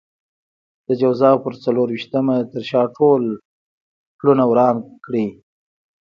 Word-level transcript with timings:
د 0.87 0.89
جوزا 1.01 1.31
پر 1.43 1.53
څلور 1.63 1.87
وېشتمه 1.91 2.35
تر 2.51 2.63
شا 2.69 2.81
ټول 2.97 3.21
پلونه 4.17 4.43
وران 4.47 4.75
کړئ. 5.05 5.27